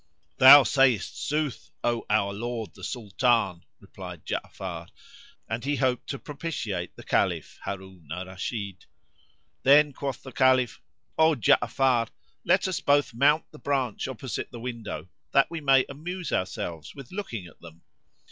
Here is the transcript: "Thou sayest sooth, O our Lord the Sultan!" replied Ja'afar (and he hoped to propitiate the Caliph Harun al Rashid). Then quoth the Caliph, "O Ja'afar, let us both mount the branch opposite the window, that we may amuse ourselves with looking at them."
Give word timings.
"Thou 0.39 0.63
sayest 0.63 1.23
sooth, 1.27 1.69
O 1.83 2.07
our 2.09 2.33
Lord 2.33 2.73
the 2.73 2.83
Sultan!" 2.83 3.63
replied 3.79 4.25
Ja'afar 4.25 4.87
(and 5.47 5.63
he 5.63 5.75
hoped 5.75 6.07
to 6.09 6.17
propitiate 6.17 6.95
the 6.95 7.03
Caliph 7.03 7.59
Harun 7.65 8.07
al 8.11 8.25
Rashid). 8.25 8.87
Then 9.61 9.93
quoth 9.93 10.23
the 10.23 10.31
Caliph, 10.31 10.81
"O 11.19 11.35
Ja'afar, 11.35 12.07
let 12.43 12.67
us 12.67 12.79
both 12.81 13.13
mount 13.13 13.43
the 13.51 13.59
branch 13.59 14.07
opposite 14.07 14.49
the 14.49 14.59
window, 14.59 15.07
that 15.33 15.51
we 15.51 15.61
may 15.61 15.85
amuse 15.87 16.33
ourselves 16.33 16.95
with 16.95 17.11
looking 17.11 17.45
at 17.45 17.61
them." 17.61 17.83